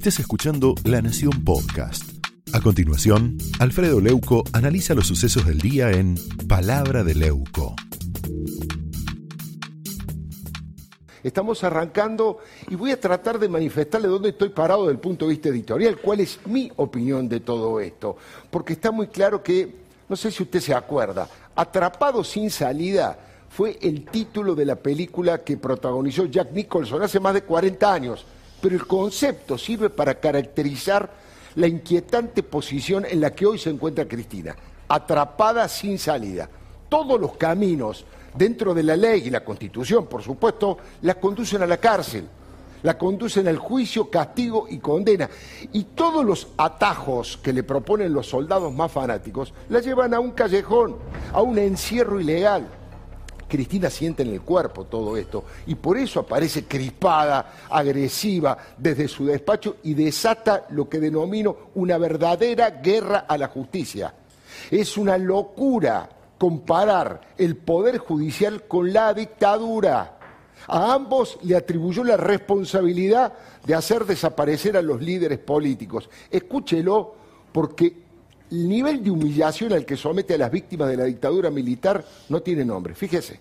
[0.00, 2.04] Estés escuchando La Nación Podcast.
[2.54, 6.14] A continuación, Alfredo Leuco analiza los sucesos del día en
[6.48, 7.76] Palabra de Leuco.
[11.22, 12.38] Estamos arrancando
[12.70, 15.98] y voy a tratar de manifestarle dónde estoy parado desde el punto de vista editorial,
[15.98, 18.16] cuál es mi opinión de todo esto.
[18.50, 23.18] Porque está muy claro que, no sé si usted se acuerda, Atrapado sin salida
[23.50, 28.24] fue el título de la película que protagonizó Jack Nicholson hace más de 40 años.
[28.60, 31.10] Pero el concepto sirve para caracterizar
[31.54, 34.54] la inquietante posición en la que hoy se encuentra Cristina,
[34.88, 36.48] atrapada sin salida.
[36.88, 41.66] Todos los caminos dentro de la ley y la constitución, por supuesto, la conducen a
[41.66, 42.28] la cárcel,
[42.82, 45.28] la conducen al juicio, castigo y condena.
[45.72, 50.32] Y todos los atajos que le proponen los soldados más fanáticos la llevan a un
[50.32, 50.96] callejón,
[51.32, 52.68] a un encierro ilegal.
[53.50, 59.26] Cristina siente en el cuerpo todo esto y por eso aparece crispada, agresiva desde su
[59.26, 64.14] despacho y desata lo que denomino una verdadera guerra a la justicia.
[64.70, 70.16] Es una locura comparar el poder judicial con la dictadura.
[70.68, 73.32] A ambos le atribuyó la responsabilidad
[73.66, 76.08] de hacer desaparecer a los líderes políticos.
[76.30, 77.14] Escúchelo
[77.52, 78.09] porque
[78.50, 82.42] el nivel de humillación al que somete a las víctimas de la dictadura militar no
[82.42, 82.94] tiene nombre.
[82.94, 83.38] Fíjese.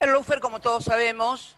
[0.00, 1.54] El Lufer, como todos sabemos,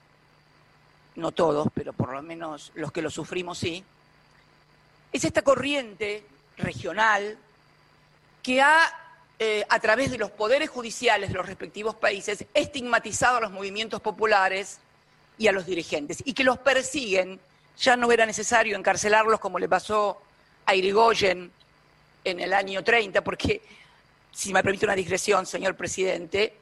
[1.17, 3.85] no todos, pero por lo menos los que lo sufrimos sí,
[5.13, 7.39] es esta corriente regional
[8.43, 8.93] que ha
[9.39, 14.01] eh, a través de los poderes judiciales de los respectivos países, estigmatizado a los movimientos
[14.01, 14.79] populares
[15.39, 17.41] y a los dirigentes, y que los persiguen,
[17.79, 20.21] ya no era necesario encarcelarlos como le pasó
[20.67, 21.51] a Irigoyen
[22.25, 23.63] en el año 30, porque,
[24.33, 26.55] si me permite una digresión, señor presidente,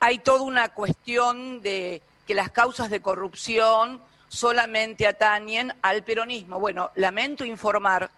[0.00, 6.60] hay toda una cuestión de que las causas de corrupción solamente atañen al peronismo.
[6.60, 8.10] Bueno, lamento informar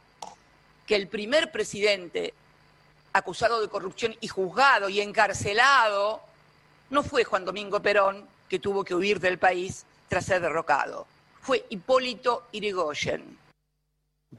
[0.86, 2.34] que el primer presidente
[3.12, 6.20] acusado de corrupción y juzgado y encarcelado,
[6.90, 11.06] no fue Juan Domingo Perón, que tuvo que huir del país tras ser derrocado.
[11.40, 13.38] Fue Hipólito Irigoyen.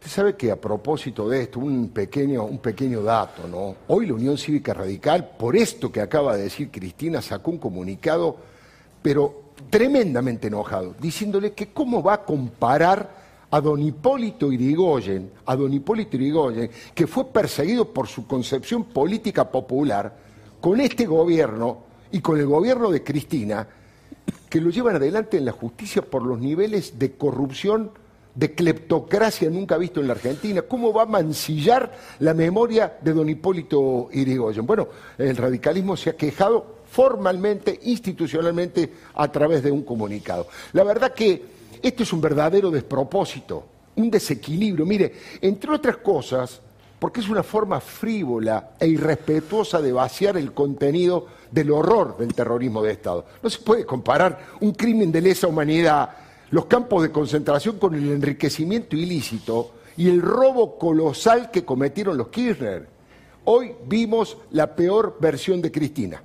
[0.01, 3.75] Usted sabe que a propósito de esto, un pequeño, un pequeño dato, ¿no?
[3.87, 8.35] Hoy la Unión Cívica Radical, por esto que acaba de decir Cristina, sacó un comunicado,
[9.03, 15.71] pero tremendamente enojado, diciéndole que cómo va a comparar a don Hipólito Irigoyen, a don
[15.71, 20.17] Hipólito Irigoyen, que fue perseguido por su concepción política popular,
[20.59, 23.67] con este gobierno y con el gobierno de Cristina,
[24.49, 27.91] que lo llevan adelante en la justicia por los niveles de corrupción,
[28.33, 30.61] de cleptocracia nunca visto en la Argentina.
[30.61, 34.65] ¿Cómo va a mancillar la memoria de don Hipólito Irigoyen?
[34.65, 34.87] Bueno,
[35.17, 40.47] el radicalismo se ha quejado formalmente, institucionalmente, a través de un comunicado.
[40.73, 41.43] La verdad que
[41.81, 43.65] esto es un verdadero despropósito,
[43.95, 44.85] un desequilibrio.
[44.85, 46.61] Mire, entre otras cosas,
[46.99, 52.83] porque es una forma frívola e irrespetuosa de vaciar el contenido del horror del terrorismo
[52.83, 53.25] de Estado.
[53.41, 56.09] No se puede comparar un crimen de lesa humanidad,
[56.51, 62.27] los campos de concentración con el enriquecimiento ilícito y el robo colosal que cometieron los
[62.27, 62.87] Kirchner.
[63.45, 66.21] Hoy vimos la peor versión de Cristina,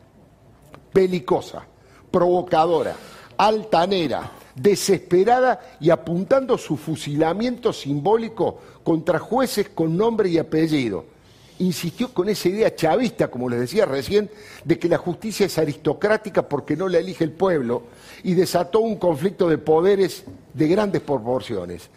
[0.93, 1.65] belicosa,
[2.11, 2.95] provocadora,
[3.39, 11.16] altanera, desesperada y apuntando su fusilamiento simbólico contra jueces con nombre y apellido.
[11.59, 14.29] Insistió con esa idea chavista, como les decía recién,
[14.65, 17.85] de que la justicia es aristocrática porque no la elige el pueblo
[18.23, 21.89] y desató un conflicto de poderes de grandes proporciones.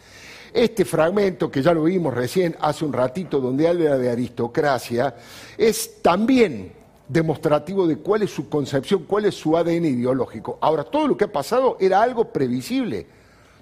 [0.53, 5.15] Este fragmento, que ya lo vimos recién hace un ratito, donde habla de aristocracia,
[5.57, 6.71] es también
[7.07, 10.57] demostrativo de cuál es su concepción, cuál es su ADN ideológico.
[10.61, 13.05] Ahora, todo lo que ha pasado era algo previsible.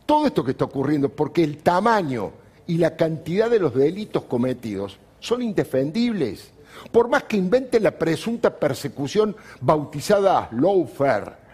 [0.06, 2.32] Todo esto que está ocurriendo, porque el tamaño
[2.68, 6.52] y la cantidad de los delitos cometidos son indefendibles.
[6.92, 11.48] Por más que inventen la presunta persecución bautizada lawfare.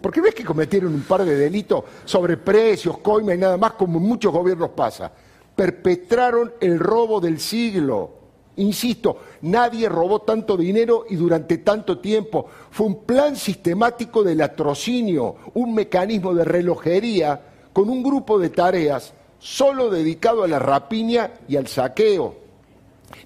[0.00, 3.98] Porque ves que cometieron un par de delitos sobre precios, coima y nada más, como
[3.98, 5.10] en muchos gobiernos pasa.
[5.54, 8.16] Perpetraron el robo del siglo
[8.56, 12.46] Insisto, nadie robó tanto dinero y durante tanto tiempo.
[12.70, 17.40] Fue un plan sistemático del latrocinio, un mecanismo de relojería
[17.72, 22.45] con un grupo de tareas solo dedicado a la rapiña y al saqueo.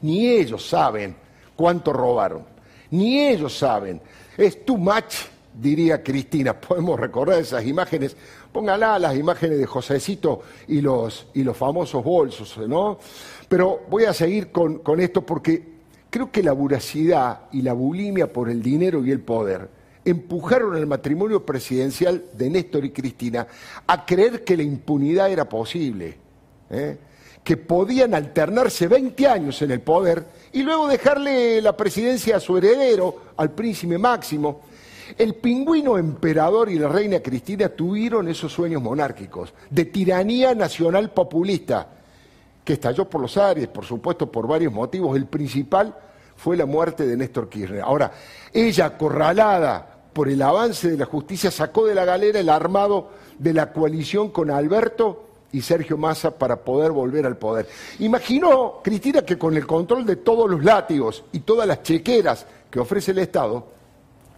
[0.03, 1.15] Ni ellos saben
[1.57, 2.45] cuánto robaron,
[2.91, 4.01] ni ellos saben.
[4.37, 6.59] Es too much, diría Cristina.
[6.61, 8.17] Podemos recordar esas imágenes.
[8.53, 12.99] Póngala las imágenes de Josecito y los, y los famosos bolsos, ¿no?
[13.49, 15.63] Pero voy a seguir con, esto porque
[16.09, 19.69] creo que la voracidad y la bulimia por el dinero y el poder
[20.05, 23.47] empujaron al matrimonio presidencial de Néstor y Cristina
[23.87, 26.17] a creer que la impunidad era posible,
[26.71, 26.97] ¿eh?
[27.45, 32.57] Que podían alternarse 20 años en el poder y luego dejarle la presidencia a su
[32.59, 34.63] heredero, al príncipe Máximo.
[35.17, 41.89] El pingüino emperador y la reina Cristina tuvieron esos sueños monárquicos, de tiranía nacional populista,
[42.65, 45.17] que estalló por los aires, por supuesto, por varios motivos.
[45.17, 45.95] El principal
[46.37, 47.81] fue la muerte de Néstor Kirchner.
[47.81, 48.13] Ahora,
[48.53, 53.53] ella, acorralada por el avance de la justicia, sacó de la galera el armado de
[53.53, 57.69] la coalición con Alberto y Sergio Massa para poder volver al poder.
[57.99, 62.81] Imaginó Cristina que con el control de todos los látigos y todas las chequeras que
[62.81, 63.67] ofrece el Estado,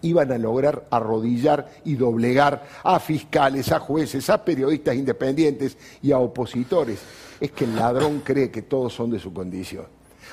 [0.03, 6.19] iban a lograr arrodillar y doblegar a fiscales, a jueces, a periodistas independientes y a
[6.19, 7.01] opositores.
[7.41, 9.87] Es que el ladrón cree que todos son de su condición.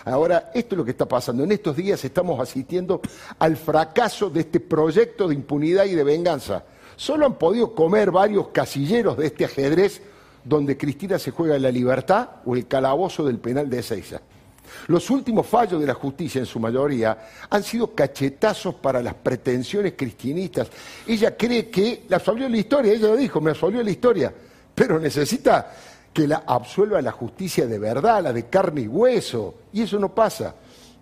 [0.05, 1.43] Ahora, esto es lo que está pasando.
[1.43, 3.01] En estos días estamos asistiendo
[3.37, 6.63] al fracaso de este proyecto de impunidad y de venganza.
[6.95, 10.01] Solo han podido comer varios casilleros de este ajedrez
[10.43, 14.21] donde Cristina se juega la libertad o el calabozo del penal de Ezeiza.
[14.87, 17.17] Los últimos fallos de la justicia, en su mayoría,
[17.49, 20.69] han sido cachetazos para las pretensiones cristinistas.
[21.07, 24.33] Ella cree que la absolvió la historia, ella lo dijo, me absolvió la historia,
[24.73, 25.73] pero necesita
[26.13, 30.13] que la absuelva la justicia de verdad, la de carne y hueso, y eso no
[30.13, 30.55] pasa.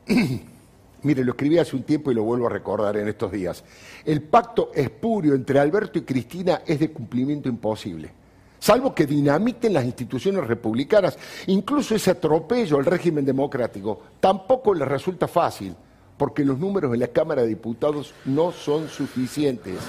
[1.03, 3.63] Mire, lo escribí hace un tiempo y lo vuelvo a recordar en estos días.
[4.03, 8.11] El pacto espurio entre Alberto y Cristina es de cumplimiento imposible
[8.59, 11.17] salvo que dinamiten las instituciones republicanas.
[11.47, 15.75] Incluso ese atropello al régimen democrático tampoco les resulta fácil,
[16.17, 19.79] porque los números en la Cámara de Diputados no son suficientes.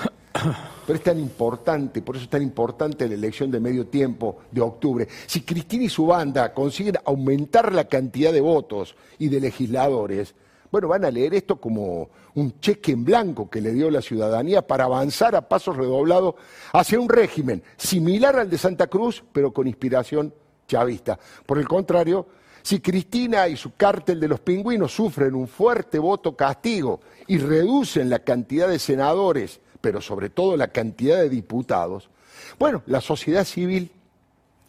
[0.86, 4.60] Pero es tan importante, por eso es tan importante la elección de medio tiempo de
[4.60, 5.08] octubre.
[5.26, 10.34] Si Cristina y su banda consiguen aumentar la cantidad de votos y de legisladores,
[10.70, 14.66] bueno, van a leer esto como un cheque en blanco que le dio la ciudadanía
[14.66, 16.34] para avanzar a pasos redoblados
[16.72, 20.32] hacia un régimen similar al de Santa Cruz, pero con inspiración
[20.66, 21.18] chavista.
[21.46, 22.26] Por el contrario,
[22.62, 28.10] si Cristina y su cártel de los pingüinos sufren un fuerte voto castigo y reducen
[28.10, 32.10] la cantidad de senadores, pero sobre todo la cantidad de diputados,
[32.58, 33.90] bueno, la sociedad civil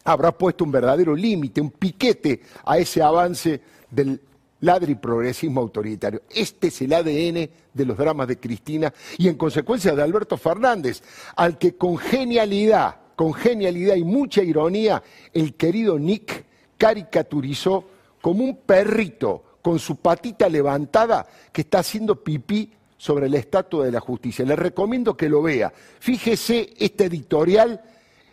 [0.04, 3.60] habrá puesto un verdadero límite, un piquete a ese avance
[3.90, 4.20] del
[4.60, 6.22] ladri progresismo autoritario.
[6.30, 11.02] Este es el ADN de los dramas de Cristina y en consecuencia de Alberto Fernández,
[11.36, 15.02] al que con genialidad, con genialidad y mucha ironía,
[15.32, 16.44] el querido Nick
[16.76, 17.84] caricaturizó
[18.20, 23.92] como un perrito con su patita levantada que está haciendo pipí sobre la estatua de
[23.92, 24.44] la justicia.
[24.44, 25.72] Le recomiendo que lo vea.
[26.00, 27.80] Fíjese esta editorial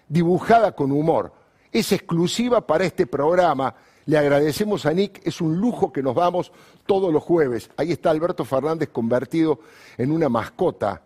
[0.07, 1.33] dibujada con humor.
[1.71, 3.75] Es exclusiva para este programa
[4.07, 6.51] le agradecemos a Nick, es un lujo que nos damos
[6.86, 7.69] todos los jueves.
[7.75, 9.59] Ahí está Alberto Fernández convertido
[9.98, 11.01] en una mascota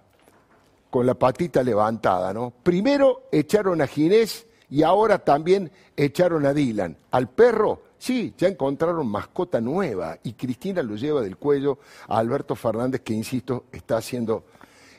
[0.89, 2.53] con la patita levantada, ¿no?
[2.63, 6.95] Primero echaron a Ginés y ahora también echaron a Dylan.
[7.09, 12.56] Al perro, sí, ya encontraron mascota nueva y Cristina lo lleva del cuello a Alberto
[12.56, 14.44] Fernández que, insisto, está haciendo,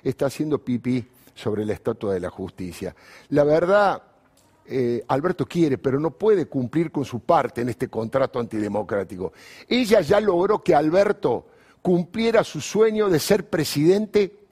[0.02, 1.06] está haciendo pipí
[1.37, 2.96] sobre la estatua de la justicia.
[3.28, 4.02] La verdad,
[4.72, 9.32] eh, Alberto quiere, pero no puede cumplir con su parte en este contrato antidemocrático.
[9.69, 11.46] Ella ya logró que Alberto
[11.82, 14.42] cumpliera su sueño de ser presidente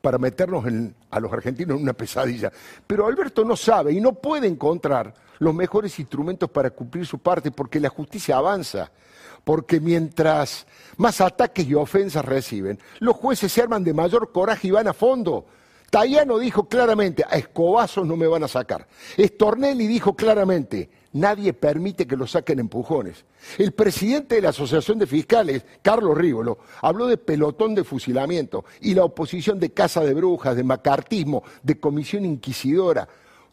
[0.00, 0.64] para meternos
[1.10, 2.52] a los argentinos en una pesadilla.
[2.86, 7.50] Pero Alberto no sabe y no puede encontrar los mejores instrumentos para cumplir su parte
[7.50, 8.90] porque la justicia avanza.
[9.44, 14.72] Porque mientras más ataques y ofensas reciben, los jueces se arman de mayor coraje y
[14.72, 15.46] van a fondo.
[15.90, 18.86] Tayano dijo claramente, a escobazos no me van a sacar.
[19.16, 23.24] Estornelli dijo claramente, nadie permite que lo saquen empujones.
[23.56, 28.94] El presidente de la Asociación de Fiscales, Carlos Rívolo, habló de pelotón de fusilamiento y
[28.94, 33.08] la oposición de casa de brujas, de macartismo, de comisión inquisidora.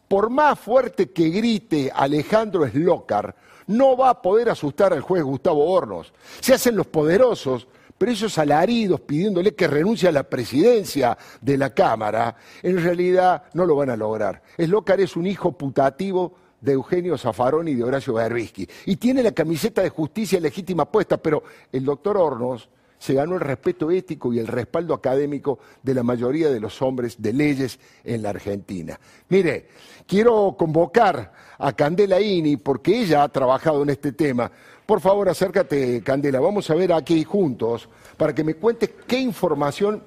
[0.07, 3.33] Por más fuerte que grite Alejandro Slócar,
[3.67, 6.13] no va a poder asustar al juez Gustavo Hornos.
[6.41, 11.73] Se hacen los poderosos pero esos alaridos pidiéndole que renuncie a la presidencia de la
[11.73, 14.41] Cámara, en realidad no lo van a lograr.
[14.57, 18.67] Eslocar es un hijo putativo de Eugenio Zaffaroni y de Horacio Berbisky.
[18.85, 23.41] Y tiene la camiseta de justicia legítima puesta, pero el doctor Hornos se ganó el
[23.41, 28.23] respeto ético y el respaldo académico de la mayoría de los hombres de leyes en
[28.23, 28.99] la Argentina.
[29.29, 29.67] Mire,
[30.07, 34.51] quiero convocar a Candela Ini porque ella ha trabajado en este tema.
[34.85, 36.39] Por favor, acércate, Candela.
[36.39, 40.03] Vamos a ver aquí juntos para que me cuentes qué información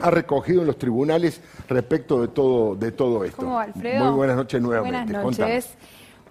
[0.00, 3.42] ha recogido en los tribunales respecto de todo, de todo esto.
[3.42, 4.04] ¿Cómo Alfredo?
[4.06, 5.12] Muy buenas noches nuevamente.
[5.12, 5.76] Buenas noches.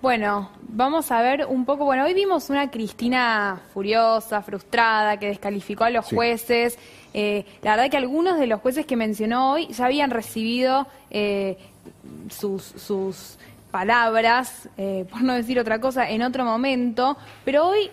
[0.02, 5.84] Bueno, vamos a ver un poco, bueno, hoy vimos una Cristina furiosa, frustrada, que descalificó
[5.84, 6.80] a los jueces.
[7.14, 11.58] Eh, la verdad que algunos de los jueces que mencionó hoy ya habían recibido eh,
[12.30, 13.38] sus, sus
[13.72, 17.90] palabras, eh, por no decir otra cosa, en otro momento, pero hoy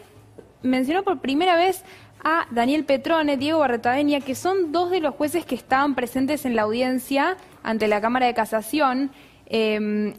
[0.63, 1.85] mencionó por primera vez
[2.25, 6.57] a Daniel Petrone, Diego Barretavenia, que son dos de los jueces que estaban presentes en
[6.57, 9.11] la audiencia ante la Cámara de Casación.
[9.47, 10.15] Em,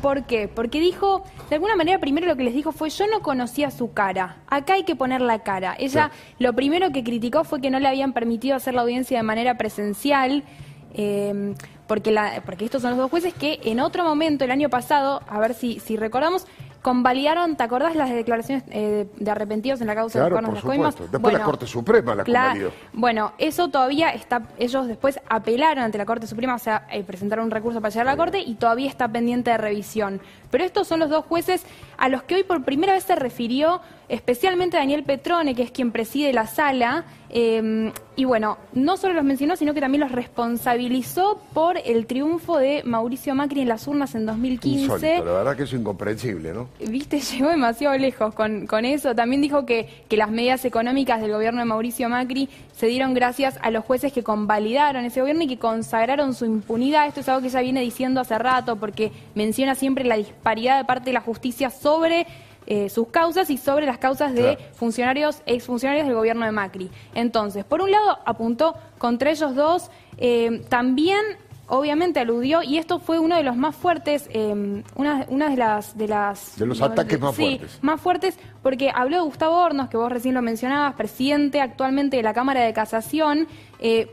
[0.00, 0.46] ¿Por qué?
[0.46, 3.92] Porque dijo, de alguna manera, primero lo que les dijo fue, yo no conocía su
[3.94, 5.74] cara, acá hay que poner la cara.
[5.78, 9.22] Ella lo primero que criticó fue que no le habían permitido hacer la audiencia de
[9.22, 10.44] manera presencial.
[10.92, 11.54] Em,
[11.86, 15.22] porque, la, porque estos son los dos jueces que en otro momento, el año pasado,
[15.28, 16.46] a ver si, si recordamos,
[16.86, 21.08] convalidaron, ¿te acordás las declaraciones eh, de arrepentidos en la causa de los por supuesto.
[21.10, 22.70] Después la Corte Suprema la convalidó.
[22.92, 27.46] Bueno, eso todavía está, ellos después apelaron ante la Corte Suprema, o sea, eh, presentaron
[27.46, 30.20] un recurso para llegar a la Corte y todavía está pendiente de revisión.
[30.50, 31.64] Pero estos son los dos jueces
[31.98, 35.90] a los que hoy por primera vez se refirió especialmente Daniel Petrone, que es quien
[35.90, 41.40] preside la sala, em, y bueno, no solo los mencionó, sino que también los responsabilizó
[41.52, 44.80] por el triunfo de Mauricio Macri en las urnas en 2015.
[44.80, 46.68] Insólito, la verdad que es incomprensible, ¿no?
[46.80, 49.14] Viste, llegó demasiado lejos con, con eso.
[49.14, 53.58] También dijo que, que las medidas económicas del gobierno de Mauricio Macri se dieron gracias
[53.60, 57.08] a los jueces que convalidaron ese gobierno y que consagraron su impunidad.
[57.08, 60.84] Esto es algo que ella viene diciendo hace rato, porque menciona siempre la disparidad de
[60.84, 62.26] parte de la justicia sobre
[62.66, 66.90] eh, sus causas y sobre las causas de funcionarios, exfuncionarios del gobierno de Macri.
[67.14, 71.20] Entonces, por un lado, apuntó contra ellos dos, eh, también
[71.68, 75.98] obviamente aludió, y esto fue uno de los más fuertes, eh, una, una, de las...
[75.98, 77.78] De, las, de los ataques más sí, fuertes.
[77.82, 82.22] más fuertes, porque habló de Gustavo Hornos, que vos recién lo mencionabas, presidente actualmente de
[82.22, 83.48] la Cámara de Casación,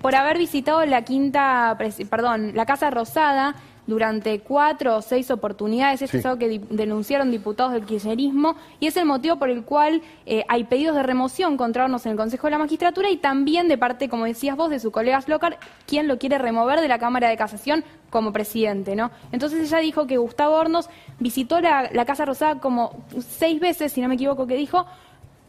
[0.01, 1.77] por haber visitado la quinta,
[2.09, 3.55] perdón, la Casa Rosada,
[3.87, 6.01] durante cuatro o seis oportunidades.
[6.01, 10.01] Esto es algo que denunciaron diputados del kirchnerismo y es el motivo por el cual
[10.25, 13.67] eh, hay pedidos de remoción contra Hornos en el Consejo de la Magistratura y también
[13.67, 16.99] de parte, como decías vos, de su colega Slocar, quien lo quiere remover de la
[16.99, 19.11] Cámara de Casación como presidente, ¿no?
[19.31, 24.01] Entonces ella dijo que Gustavo Hornos visitó la, la Casa Rosada como seis veces, si
[24.01, 24.85] no me equivoco, que dijo,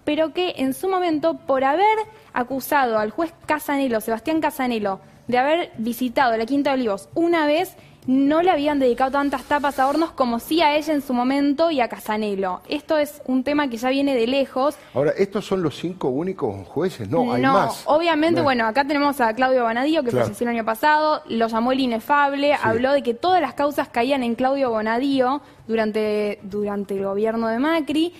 [0.05, 1.99] pero que en su momento, por haber
[2.33, 7.76] acusado al juez Casanelo, Sebastián Casanelo, de haber visitado la Quinta de Olivos una vez,
[8.06, 11.70] no le habían dedicado tantas tapas a Hornos como sí a ella en su momento
[11.70, 12.61] y a Casanelo.
[12.68, 14.76] Esto es un tema que ya viene de lejos.
[14.94, 17.08] Ahora, ¿estos son los cinco únicos jueces?
[17.08, 17.82] No, hay más.
[17.87, 21.80] Obviamente, bueno, acá tenemos a Claudio Bonadío, que falleció el año pasado, lo llamó el
[21.80, 27.49] inefable, habló de que todas las causas caían en Claudio Bonadío durante, durante el gobierno
[27.49, 28.12] de Macri.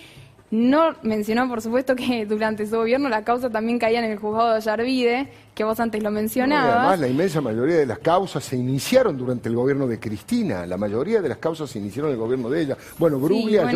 [0.55, 4.53] No mencionó, por supuesto, que durante su gobierno la causa también caía en el juzgado
[4.53, 6.75] de Yarvide, que vos antes lo mencionabas.
[6.77, 10.65] además, la inmensa mayoría de las causas se iniciaron durante el gobierno de Cristina.
[10.65, 12.77] La mayoría de las causas se iniciaron en el gobierno de ella.
[12.97, 13.69] Bueno, Bruglia,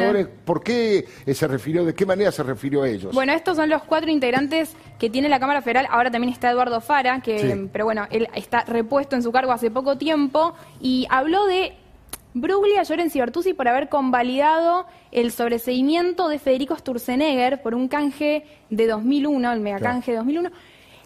[0.46, 3.14] ¿por qué se refirió, de qué manera se refirió a ellos?
[3.14, 5.86] Bueno, estos son los cuatro integrantes que tiene la Cámara Federal.
[5.90, 9.70] Ahora también está Eduardo Fara, que, pero bueno, él está repuesto en su cargo hace
[9.70, 11.74] poco tiempo y habló de
[12.34, 18.46] Bruglia Llorens y Bertuzzi por haber convalidado el sobreseimiento de Federico Sturzenegger por un canje
[18.70, 20.52] de 2001, el megacanje de 2001.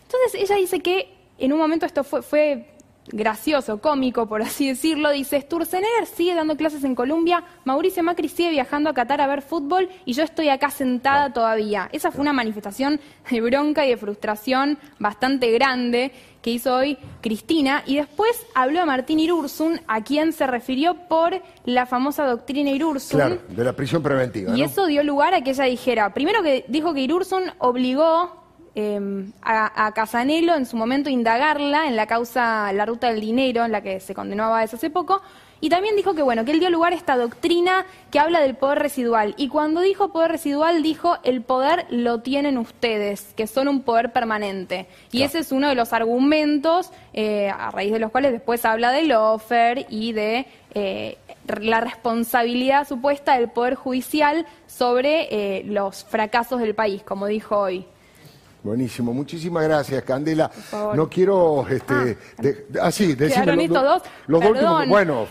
[0.04, 2.73] Entonces ella dice que en un momento esto fue, fue
[3.08, 8.52] gracioso, cómico, por así decirlo, dice, Sturzenegger sigue dando clases en Colombia, Mauricio Macri sigue
[8.52, 11.90] viajando a Qatar a ver fútbol y yo estoy acá sentada todavía.
[11.92, 17.84] Esa fue una manifestación de bronca y de frustración bastante grande que hizo hoy Cristina,
[17.86, 23.18] y después habló a Martín Irursun, a quien se refirió por la famosa doctrina Irursun.
[23.18, 24.56] Claro, de la prisión preventiva.
[24.56, 28.43] Y eso dio lugar a que ella dijera, primero que dijo que Irursun obligó
[28.76, 33.72] eh, a, Casanelo en su momento indagarla en la causa La Ruta del Dinero, en
[33.72, 35.22] la que se condenó a Báez hace poco,
[35.64, 38.56] y también dijo que bueno, que él dio lugar a esta doctrina que habla del
[38.56, 39.34] poder residual.
[39.38, 44.12] Y cuando dijo poder residual, dijo el poder lo tienen ustedes, que son un poder
[44.12, 44.88] permanente.
[45.14, 48.92] Y ese es uno de los argumentos eh, a raíz de los cuales después habla
[48.92, 51.18] del offer y de eh,
[51.62, 57.86] la responsabilidad supuesta del Poder Judicial sobre eh, los fracasos del país, como dijo hoy.
[58.64, 60.50] Buenísimo, muchísimas gracias, Candela.
[60.96, 62.18] No quiero, este,
[62.82, 65.28] ah, sí, decirme los, dos, los últimos, bueno,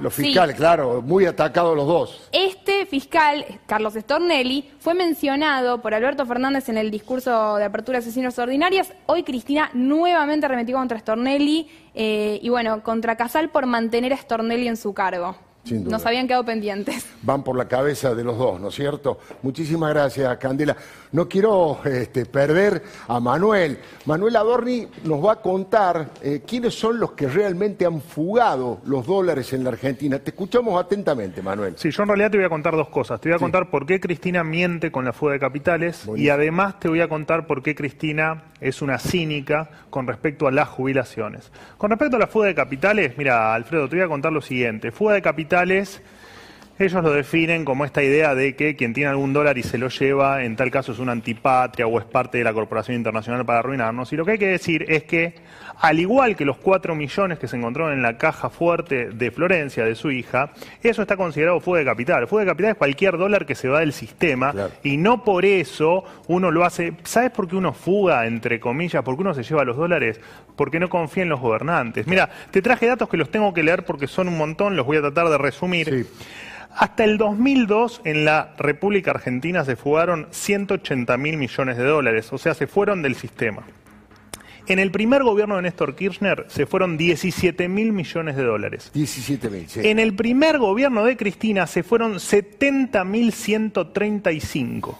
[0.00, 2.28] los fiscales, claro, muy atacados los dos.
[2.30, 8.04] Este fiscal, Carlos Stornelli, fue mencionado por Alberto Fernández en el discurso de apertura de
[8.04, 8.92] asesinos ordinarias.
[9.06, 14.68] Hoy Cristina nuevamente arremetió contra Stornelli eh, y bueno, contra Casal por mantener a Stornelli
[14.68, 15.36] en su cargo.
[15.70, 17.06] Nos habían quedado pendientes.
[17.22, 19.18] Van por la cabeza de los dos, ¿no es cierto?
[19.42, 20.76] Muchísimas gracias, Candela.
[21.12, 23.78] No quiero este, perder a Manuel.
[24.04, 29.06] Manuel Adorni nos va a contar eh, quiénes son los que realmente han fugado los
[29.06, 30.18] dólares en la Argentina.
[30.18, 31.74] Te escuchamos atentamente, Manuel.
[31.78, 33.20] Sí, yo en realidad te voy a contar dos cosas.
[33.20, 36.78] Te voy a contar por qué Cristina miente con la fuga de capitales y además
[36.78, 41.50] te voy a contar por qué Cristina es una cínica con respecto a las jubilaciones.
[41.78, 44.90] Con respecto a la fuga de capitales, mira, Alfredo, te voy a contar lo siguiente.
[44.90, 46.00] Fuga de capitales hospitales
[46.76, 49.88] ellos lo definen como esta idea de que quien tiene algún dólar y se lo
[49.88, 53.60] lleva, en tal caso es una antipatria o es parte de la Corporación Internacional para
[53.60, 54.12] arruinarnos.
[54.12, 55.36] Y lo que hay que decir es que,
[55.78, 59.84] al igual que los cuatro millones que se encontraron en la caja fuerte de Florencia,
[59.84, 60.50] de su hija,
[60.82, 62.26] eso está considerado fuga de capital.
[62.26, 64.52] Fuga de capital es cualquier dólar que se va del sistema
[64.82, 66.92] y no por eso uno lo hace.
[67.04, 69.04] ¿Sabes por qué uno fuga, entre comillas?
[69.04, 70.20] ¿Por qué uno se lleva los dólares?
[70.56, 72.08] Porque no confía en los gobernantes.
[72.08, 74.96] Mira, te traje datos que los tengo que leer porque son un montón, los voy
[74.96, 75.88] a tratar de resumir.
[75.88, 76.06] Sí.
[76.76, 82.38] Hasta el 2002 en la República Argentina se fugaron 180 mil millones de dólares, o
[82.38, 83.62] sea, se fueron del sistema.
[84.66, 88.90] En el primer gobierno de Néstor Kirchner se fueron 17 mil millones de dólares.
[88.94, 89.80] 17 mil, sí.
[89.84, 94.98] En el primer gobierno de Cristina se fueron 70 mil 135.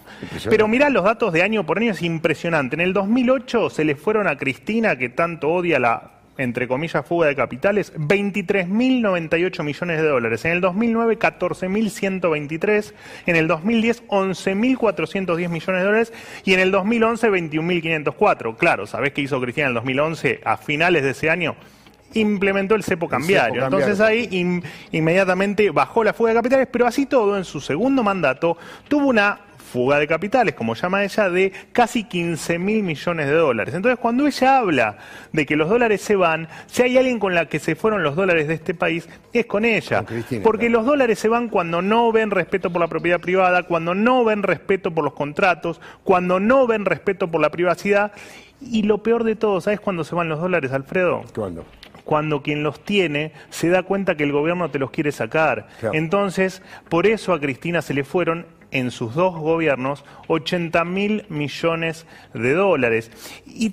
[0.51, 2.77] Pero mirá los datos de año por año, es impresionante.
[2.77, 7.29] En el 2008 se le fueron a Cristina, que tanto odia la entre comillas, fuga
[7.29, 10.45] de capitales, 23.098 millones de dólares.
[10.45, 12.93] En el 2009, 14.123.
[13.27, 16.13] En el 2010, 11.410 millones de dólares.
[16.45, 18.57] Y en el 2011, 21.504.
[18.57, 20.41] Claro, ¿sabés qué hizo Cristina en el 2011?
[20.45, 21.57] A finales de ese año
[22.15, 23.65] implementó el cepo cambiario.
[23.65, 24.29] Entonces ahí
[24.93, 28.57] inmediatamente bajó la fuga de capitales, pero así todo, en su segundo mandato,
[28.89, 29.41] tuvo una
[29.75, 33.75] fuga de capitales, como llama ella, de casi 15 mil millones de dólares.
[33.75, 34.99] Entonces, cuando ella habla
[35.33, 38.15] de que los dólares se van, si hay alguien con la que se fueron los
[38.15, 40.05] dólares de este país, es con ella.
[40.45, 44.25] porque los dólares se van cuando no ven respeto por la propiedad privada, cuando no
[44.25, 48.13] ven respeto por los contratos, cuando no ven respeto por la privacidad.
[48.61, 51.25] Y lo peor de todo, ¿sabes cuándo se van los dólares, Alfredo?
[51.35, 51.65] ¿Cuándo?
[52.05, 55.69] cuando quien los tiene se da cuenta que el gobierno te los quiere sacar.
[55.95, 62.07] Entonces, por eso a Cristina se le fueron en sus dos gobiernos 80 mil millones
[62.35, 63.11] de dólares.
[63.47, 63.69] Y,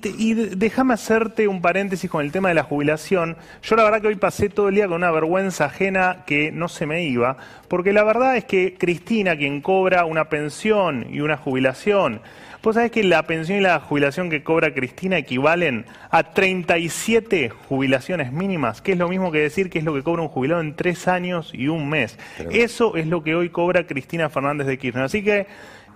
[0.55, 3.35] déjame hacerte un paréntesis con el tema de la jubilación.
[3.63, 6.69] Yo la verdad que hoy pasé todo el día con una vergüenza ajena que no
[6.69, 11.35] se me iba, porque la verdad es que Cristina, quien cobra una pensión y una
[11.35, 12.21] jubilación,
[12.63, 18.31] Vos sabés que la pensión y la jubilación que cobra Cristina equivalen a 37 jubilaciones
[18.31, 20.75] mínimas, que es lo mismo que decir que es lo que cobra un jubilado en
[20.75, 22.19] tres años y un mes.
[22.51, 25.05] Eso es lo que hoy cobra Cristina Fernández de Kirchner.
[25.05, 25.47] Así que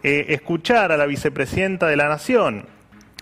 [0.02, 2.66] eh, escuchar a la vicepresidenta de la Nación,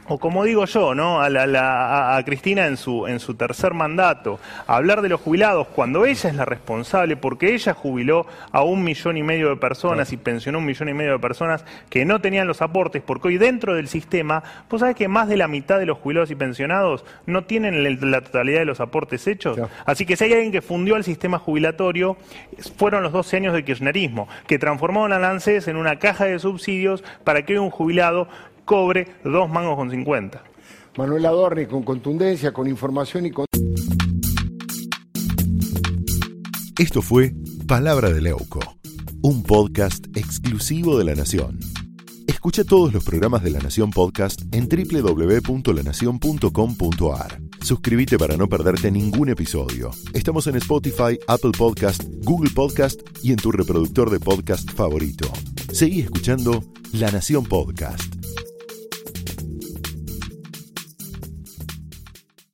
[0.08, 1.22] o como digo yo, ¿no?
[1.22, 6.30] A, a, Cristina en su, en su tercer mandato, hablar de los jubilados cuando ella
[6.30, 10.60] es la responsable, porque ella jubiló a un millón y medio de personas y pensionó
[10.60, 13.88] un millón y medio de personas que no tenían los aportes, porque hoy dentro del
[13.88, 17.84] sistema, vos sabés que más de la mitad de los jubilados y pensionados no tienen
[18.12, 19.58] la totalidad de los aportes hechos.
[19.86, 22.18] Así que si hay alguien que fundió el sistema jubilatorio,
[22.78, 27.04] fueron los 12 años de kirchnerismo, que transformaron a ANSES en una caja de subsidios
[27.24, 28.28] para que hoy un jubilado
[28.66, 30.44] cobre dos mangos con 50.
[30.98, 33.46] Manuel Adorni, con contundencia, con información y con...
[36.78, 37.34] Esto fue
[37.68, 38.60] Palabra de Leuco,
[39.22, 41.60] un podcast exclusivo de La Nación.
[42.28, 47.42] Escucha todos los programas de La Nación Podcast en www.lanacion.com.ar.
[47.62, 49.92] Suscríbete para no perderte ningún episodio.
[50.14, 55.32] Estamos en Spotify, Apple Podcast, Google Podcast y en tu reproductor de podcast favorito.
[55.72, 58.23] Seguí escuchando La Nación Podcast.